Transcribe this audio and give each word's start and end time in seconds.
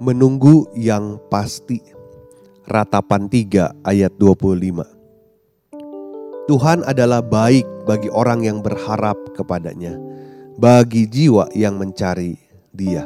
Menunggu 0.00 0.64
yang 0.72 1.20
pasti. 1.28 1.76
Ratapan 2.64 3.28
3 3.28 3.84
ayat 3.84 4.08
25. 4.16 4.80
Tuhan 6.48 6.80
adalah 6.88 7.20
baik 7.20 7.68
bagi 7.84 8.08
orang 8.08 8.40
yang 8.40 8.64
berharap 8.64 9.20
kepadanya, 9.36 10.00
bagi 10.56 11.04
jiwa 11.04 11.52
yang 11.52 11.76
mencari 11.76 12.40
Dia. 12.72 13.04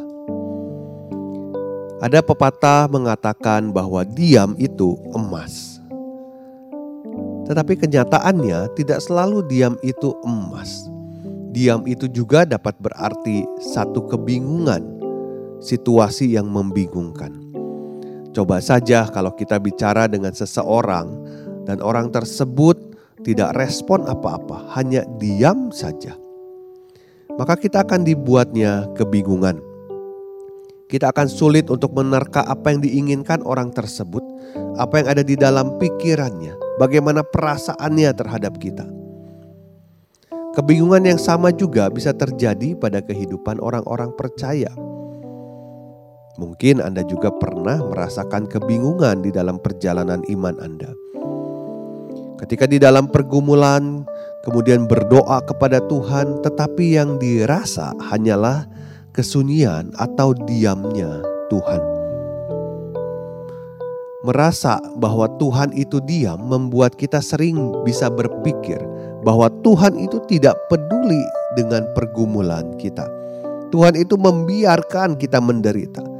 Ada 1.99 2.23
pepatah 2.23 2.87
mengatakan 2.87 3.75
bahwa 3.75 4.07
diam 4.07 4.55
itu 4.55 4.95
emas. 5.19 5.83
Tetapi 7.51 7.75
kenyataannya 7.75 8.71
tidak 8.79 9.03
selalu 9.03 9.43
diam 9.51 9.75
itu 9.83 10.15
emas. 10.23 10.87
Diam 11.51 11.83
itu 11.91 12.07
juga 12.07 12.47
dapat 12.47 12.79
berarti 12.79 13.43
satu 13.75 14.07
kebingungan 14.07 14.94
situasi 15.65 16.37
yang 16.37 16.53
membingungkan. 16.53 17.33
Coba 18.37 18.61
saja 18.61 19.09
kalau 19.09 19.33
kita 19.33 19.57
bicara 19.57 20.05
dengan 20.05 20.37
seseorang 20.37 21.09
dan 21.65 21.81
orang 21.81 22.13
tersebut 22.13 22.77
tidak 23.25 23.57
respon 23.57 24.05
apa-apa, 24.05 24.77
hanya 24.77 25.01
diam 25.17 25.73
saja. 25.73 26.13
Maka 27.41 27.57
kita 27.57 27.83
akan 27.83 28.05
dibuatnya 28.05 28.85
kebingungan. 28.95 29.59
Kita 30.93 31.11
akan 31.11 31.27
sulit 31.27 31.73
untuk 31.73 31.97
menerka 31.97 32.45
apa 32.45 32.71
yang 32.71 32.85
diinginkan 32.85 33.41
orang 33.49 33.73
tersebut, 33.73 34.21
apa 34.77 35.01
yang 35.01 35.09
ada 35.09 35.23
di 35.25 35.35
dalam 35.35 35.81
pikirannya, 35.81 36.55
bagaimana 36.77 37.25
perasaannya 37.25 38.11
terhadap 38.13 38.61
kita. 38.61 38.85
Kebingungan 40.55 41.03
yang 41.03 41.19
sama 41.19 41.51
juga 41.51 41.91
bisa 41.91 42.15
terjadi 42.15 42.79
pada 42.79 43.03
kehidupan 43.03 43.59
orang-orang 43.59 44.15
percaya. 44.15 44.71
Mungkin 46.35 46.83
Anda 46.83 47.07
juga 47.07 47.31
pernah 47.31 47.79
merasakan 47.79 48.51
kebingungan 48.51 49.23
di 49.23 49.31
dalam 49.31 49.63
perjalanan 49.63 50.19
iman 50.27 50.59
Anda. 50.59 50.91
Ketika 52.43 52.67
di 52.67 52.83
dalam 52.83 53.07
pergumulan, 53.07 54.03
kemudian 54.43 54.91
berdoa 54.91 55.39
kepada 55.47 55.79
Tuhan, 55.87 56.43
tetapi 56.43 56.99
yang 56.99 57.23
dirasa 57.23 57.95
hanyalah 58.11 58.67
kesunyian 59.15 59.95
atau 59.95 60.35
diamnya 60.35 61.23
Tuhan. 61.55 61.83
Merasa 64.27 64.83
bahwa 64.99 65.31
Tuhan 65.39 65.71
itu 65.79 66.03
diam 66.03 66.43
membuat 66.51 66.99
kita 66.99 67.23
sering 67.23 67.71
bisa 67.87 68.11
berpikir 68.11 68.83
bahwa 69.23 69.47
Tuhan 69.63 69.95
itu 70.03 70.19
tidak 70.27 70.59
peduli 70.67 71.23
dengan 71.55 71.87
pergumulan 71.95 72.75
kita. 72.83 73.07
Tuhan 73.71 73.95
itu 73.95 74.19
membiarkan 74.19 75.15
kita 75.15 75.39
menderita 75.39 76.14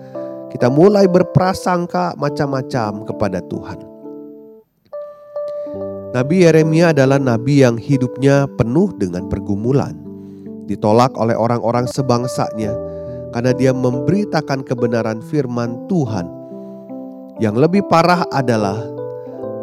kita 0.55 0.71
mulai 0.71 1.11
berprasangka 1.11 2.15
macam-macam 2.15 3.03
kepada 3.11 3.43
Tuhan. 3.51 3.79
Nabi 6.15 6.47
Yeremia 6.47 6.95
adalah 6.95 7.19
nabi 7.19 7.67
yang 7.67 7.75
hidupnya 7.75 8.47
penuh 8.55 8.95
dengan 8.95 9.27
pergumulan. 9.27 9.99
Ditolak 10.71 11.19
oleh 11.19 11.35
orang-orang 11.35 11.91
sebangsanya 11.91 12.71
karena 13.35 13.51
dia 13.51 13.75
memberitakan 13.75 14.63
kebenaran 14.63 15.19
firman 15.27 15.91
Tuhan. 15.91 16.31
Yang 17.43 17.57
lebih 17.59 17.83
parah 17.91 18.23
adalah 18.31 18.79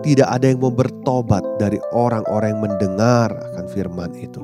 tidak 0.04 0.28
ada 0.28 0.52
yang 0.52 0.60
mau 0.60 0.76
bertobat 0.76 1.40
dari 1.56 1.80
orang-orang 1.96 2.52
yang 2.52 2.64
mendengar 2.68 3.32
akan 3.32 3.66
firman 3.72 4.12
itu. 4.20 4.44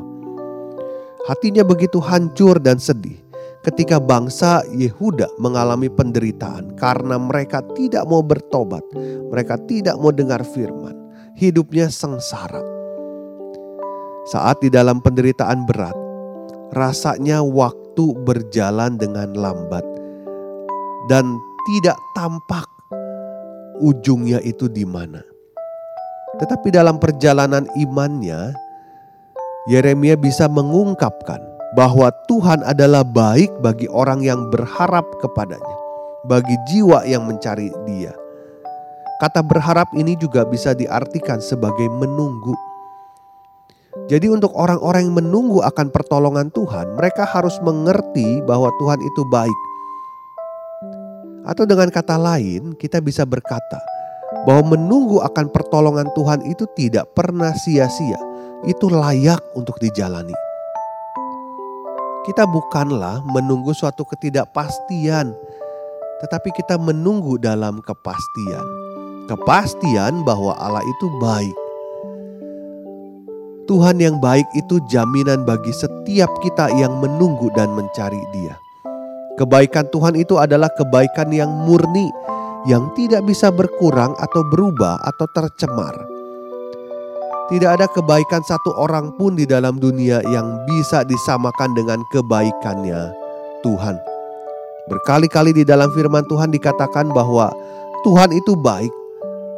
Hatinya 1.28 1.68
begitu 1.68 2.00
hancur 2.00 2.56
dan 2.64 2.80
sedih 2.80 3.27
ketika 3.68 4.00
bangsa 4.00 4.64
Yehuda 4.72 5.28
mengalami 5.44 5.92
penderitaan 5.92 6.80
karena 6.80 7.20
mereka 7.20 7.60
tidak 7.76 8.08
mau 8.08 8.24
bertobat, 8.24 8.84
mereka 9.28 9.60
tidak 9.68 10.00
mau 10.00 10.16
dengar 10.16 10.40
firman, 10.48 10.96
hidupnya 11.36 11.92
sengsara. 11.92 12.64
Saat 14.32 14.64
di 14.64 14.72
dalam 14.72 15.04
penderitaan 15.04 15.68
berat, 15.68 15.96
rasanya 16.72 17.44
waktu 17.44 18.16
berjalan 18.24 18.96
dengan 18.96 19.36
lambat 19.36 19.84
dan 21.12 21.36
tidak 21.68 22.00
tampak 22.16 22.68
ujungnya 23.84 24.40
itu 24.48 24.72
di 24.72 24.88
mana. 24.88 25.20
Tetapi 26.40 26.72
dalam 26.72 27.04
perjalanan 27.04 27.68
imannya, 27.76 28.56
Yeremia 29.68 30.16
bisa 30.16 30.48
mengungkapkan 30.48 31.57
bahwa 31.78 32.10
Tuhan 32.26 32.66
adalah 32.66 33.06
baik 33.06 33.54
bagi 33.62 33.86
orang 33.94 34.26
yang 34.26 34.50
berharap 34.50 35.06
kepadanya, 35.22 35.78
bagi 36.26 36.58
jiwa 36.74 37.06
yang 37.06 37.30
mencari 37.30 37.70
Dia. 37.86 38.18
Kata 39.22 39.46
berharap 39.46 39.86
ini 39.94 40.18
juga 40.18 40.42
bisa 40.42 40.74
diartikan 40.74 41.38
sebagai 41.38 41.86
menunggu. 42.02 42.58
Jadi, 44.10 44.30
untuk 44.30 44.54
orang-orang 44.58 45.10
yang 45.10 45.18
menunggu 45.22 45.62
akan 45.62 45.94
pertolongan 45.94 46.50
Tuhan, 46.54 46.98
mereka 46.98 47.26
harus 47.26 47.58
mengerti 47.62 48.42
bahwa 48.46 48.74
Tuhan 48.82 49.02
itu 49.02 49.22
baik. 49.30 49.60
Atau, 51.46 51.66
dengan 51.66 51.90
kata 51.94 52.18
lain, 52.18 52.78
kita 52.78 53.02
bisa 53.02 53.26
berkata 53.26 53.82
bahwa 54.46 54.78
menunggu 54.78 55.22
akan 55.22 55.50
pertolongan 55.50 56.10
Tuhan 56.14 56.46
itu 56.46 56.70
tidak 56.78 57.10
pernah 57.18 57.54
sia-sia, 57.58 58.22
itu 58.70 58.86
layak 58.86 59.42
untuk 59.58 59.82
dijalani. 59.82 60.47
Kita 62.28 62.44
bukanlah 62.44 63.24
menunggu 63.24 63.72
suatu 63.72 64.04
ketidakpastian, 64.04 65.32
tetapi 66.20 66.52
kita 66.60 66.76
menunggu 66.76 67.40
dalam 67.40 67.80
kepastian. 67.80 68.68
Kepastian 69.32 70.28
bahwa 70.28 70.52
Allah 70.60 70.84
itu 70.84 71.08
baik. 71.24 71.58
Tuhan 73.64 74.04
yang 74.04 74.20
baik 74.20 74.44
itu 74.60 74.76
jaminan 74.92 75.48
bagi 75.48 75.72
setiap 75.72 76.28
kita 76.44 76.68
yang 76.76 77.00
menunggu 77.00 77.48
dan 77.56 77.72
mencari 77.72 78.20
Dia. 78.36 78.60
Kebaikan 79.40 79.88
Tuhan 79.88 80.20
itu 80.20 80.36
adalah 80.36 80.68
kebaikan 80.76 81.32
yang 81.32 81.48
murni, 81.64 82.12
yang 82.68 82.92
tidak 83.00 83.24
bisa 83.24 83.48
berkurang 83.56 84.12
atau 84.20 84.44
berubah 84.52 85.00
atau 85.00 85.32
tercemar. 85.32 86.17
Tidak 87.48 87.80
ada 87.80 87.88
kebaikan 87.88 88.44
satu 88.44 88.76
orang 88.76 89.16
pun 89.16 89.40
di 89.40 89.48
dalam 89.48 89.80
dunia 89.80 90.20
yang 90.28 90.68
bisa 90.68 91.08
disamakan 91.08 91.72
dengan 91.80 92.04
kebaikannya 92.12 93.16
Tuhan. 93.64 93.96
Berkali-kali 94.92 95.56
di 95.56 95.64
dalam 95.64 95.88
firman 95.96 96.28
Tuhan 96.28 96.52
dikatakan 96.52 97.08
bahwa 97.16 97.48
Tuhan 98.04 98.36
itu 98.36 98.52
baik 98.60 98.92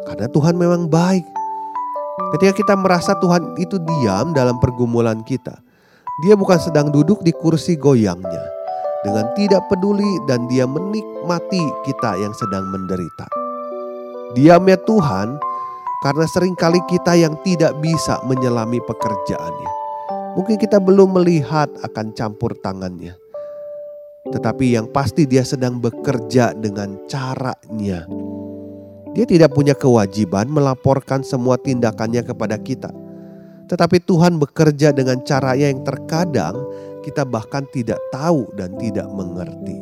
karena 0.05 0.29
Tuhan 0.29 0.53
memang 0.53 0.85
baik. 0.85 1.25
Ketika 2.37 2.61
kita 2.61 2.73
merasa 2.77 3.17
Tuhan 3.17 3.57
itu 3.57 3.81
diam 3.81 4.37
dalam 4.37 4.61
pergumulan 4.61 5.25
kita, 5.25 5.57
Dia 6.21 6.37
bukan 6.37 6.61
sedang 6.61 6.93
duduk 6.93 7.25
di 7.25 7.33
kursi 7.33 7.73
goyangnya 7.73 8.45
dengan 9.01 9.25
tidak 9.33 9.65
peduli 9.65 10.21
dan 10.29 10.45
Dia 10.45 10.69
menikmati 10.69 11.65
kita 11.89 12.21
yang 12.21 12.37
sedang 12.37 12.69
menderita. 12.69 13.25
Diamnya 14.37 14.77
Tuhan 14.85 15.41
karena 15.99 16.23
sering 16.31 16.55
kali 16.55 16.79
kita 16.87 17.11
yang 17.19 17.35
tidak 17.43 17.75
bisa 17.83 18.23
menyelami 18.23 18.79
pekerjaannya. 18.87 19.71
Mungkin 20.39 20.55
kita 20.55 20.79
belum 20.79 21.19
melihat 21.19 21.67
akan 21.83 22.15
campur 22.15 22.55
tangannya. 22.63 23.19
Tetapi 24.31 24.79
yang 24.79 24.87
pasti 24.87 25.27
dia 25.27 25.43
sedang 25.43 25.83
bekerja 25.83 26.55
dengan 26.55 26.95
caranya. 27.11 28.07
Dia 29.11 29.25
tidak 29.27 29.51
punya 29.51 29.75
kewajiban 29.75 30.47
melaporkan 30.47 31.19
semua 31.25 31.59
tindakannya 31.59 32.23
kepada 32.23 32.55
kita. 32.55 32.95
Tetapi 33.67 33.99
Tuhan 33.99 34.39
bekerja 34.39 34.95
dengan 34.95 35.19
caranya 35.27 35.67
yang 35.67 35.83
terkadang 35.83 36.55
kita 37.03 37.27
bahkan 37.27 37.67
tidak 37.75 37.99
tahu 38.13 38.47
dan 38.55 38.71
tidak 38.79 39.09
mengerti. 39.11 39.75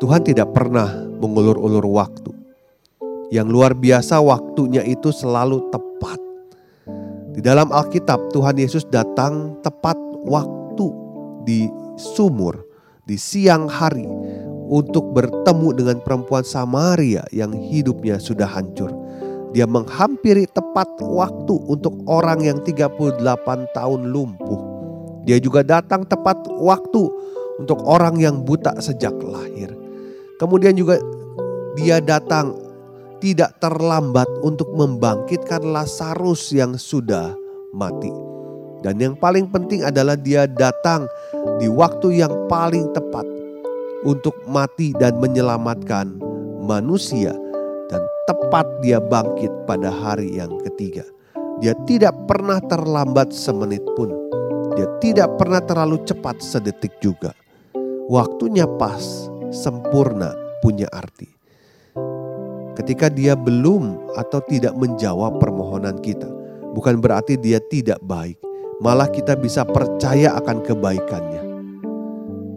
Tuhan 0.00 0.24
tidak 0.24 0.50
pernah 0.56 0.88
mengulur-ulur 1.20 1.84
waktu 1.92 2.33
yang 3.34 3.50
luar 3.50 3.74
biasa 3.74 4.22
waktunya 4.22 4.86
itu 4.86 5.10
selalu 5.10 5.66
tepat. 5.74 6.22
Di 7.34 7.42
dalam 7.42 7.74
Alkitab, 7.74 8.30
Tuhan 8.30 8.54
Yesus 8.54 8.86
datang 8.86 9.58
tepat 9.66 9.98
waktu 10.22 10.86
di 11.42 11.66
sumur 11.98 12.62
di 13.02 13.18
siang 13.18 13.66
hari 13.66 14.06
untuk 14.70 15.10
bertemu 15.10 15.68
dengan 15.74 15.98
perempuan 15.98 16.46
Samaria 16.46 17.26
yang 17.34 17.50
hidupnya 17.50 18.22
sudah 18.22 18.46
hancur. 18.46 18.94
Dia 19.50 19.66
menghampiri 19.66 20.46
tepat 20.54 21.02
waktu 21.02 21.54
untuk 21.66 22.06
orang 22.06 22.46
yang 22.46 22.62
38 22.62 23.18
tahun 23.74 24.00
lumpuh. 24.14 24.60
Dia 25.26 25.42
juga 25.42 25.66
datang 25.66 26.06
tepat 26.06 26.46
waktu 26.54 27.02
untuk 27.58 27.82
orang 27.82 28.18
yang 28.22 28.46
buta 28.46 28.78
sejak 28.78 29.14
lahir. 29.26 29.74
Kemudian 30.38 30.78
juga 30.78 31.02
dia 31.78 31.98
datang 31.98 32.63
tidak 33.24 33.56
terlambat 33.56 34.28
untuk 34.44 34.68
membangkitkan 34.76 35.64
Lazarus 35.64 36.52
yang 36.52 36.76
sudah 36.76 37.32
mati. 37.72 38.12
Dan 38.84 39.00
yang 39.00 39.16
paling 39.16 39.48
penting 39.48 39.80
adalah 39.80 40.12
dia 40.12 40.44
datang 40.44 41.08
di 41.56 41.64
waktu 41.72 42.20
yang 42.20 42.36
paling 42.52 42.92
tepat 42.92 43.24
untuk 44.04 44.36
mati 44.44 44.92
dan 45.00 45.16
menyelamatkan 45.16 46.20
manusia 46.60 47.32
dan 47.88 48.04
tepat 48.28 48.68
dia 48.84 49.00
bangkit 49.00 49.48
pada 49.64 49.88
hari 49.88 50.36
yang 50.36 50.52
ketiga. 50.68 51.08
Dia 51.64 51.72
tidak 51.88 52.12
pernah 52.28 52.60
terlambat 52.60 53.32
semenit 53.32 53.80
pun. 53.96 54.12
Dia 54.76 54.84
tidak 55.00 55.32
pernah 55.40 55.64
terlalu 55.64 56.04
cepat 56.04 56.44
sedetik 56.44 56.92
juga. 57.00 57.32
Waktunya 58.12 58.68
pas, 58.76 59.32
sempurna, 59.48 60.36
punya 60.60 60.92
arti. 60.92 61.33
Ketika 62.74 63.06
dia 63.06 63.38
belum 63.38 64.14
atau 64.18 64.42
tidak 64.42 64.74
menjawab 64.74 65.38
permohonan 65.38 65.94
kita, 66.02 66.26
bukan 66.74 66.98
berarti 66.98 67.38
dia 67.38 67.62
tidak 67.70 68.02
baik. 68.02 68.34
Malah 68.82 69.06
kita 69.06 69.38
bisa 69.38 69.62
percaya 69.62 70.34
akan 70.34 70.58
kebaikannya. 70.66 71.42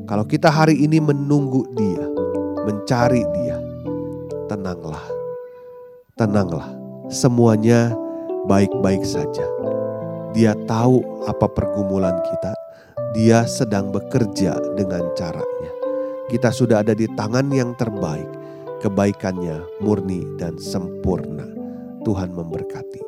Kalau 0.09 0.25
kita 0.25 0.49
hari 0.49 0.73
ini 0.81 0.97
menunggu 0.97 1.69
dia, 1.77 2.01
mencari 2.65 3.21
dia, 3.37 3.61
tenanglah. 4.49 5.05
Tenanglah, 6.17 6.65
semuanya 7.13 7.93
baik-baik 8.49 9.05
saja. 9.05 9.45
Dia 10.33 10.57
tahu 10.65 11.05
apa 11.29 11.45
pergumulan 11.45 12.17
kita, 12.25 12.53
dia 13.13 13.45
sedang 13.45 13.93
bekerja 13.93 14.57
dengan 14.73 15.13
caranya. 15.13 15.71
Kita 16.27 16.49
sudah 16.49 16.81
ada 16.81 16.97
di 16.97 17.05
tangan 17.13 17.53
yang 17.53 17.77
terbaik, 17.77 18.27
kebaikannya 18.83 19.63
murni 19.81 20.21
dan 20.37 20.59
sempurna. 20.61 21.47
Tuhan 22.05 22.31
memberkati. 22.31 23.06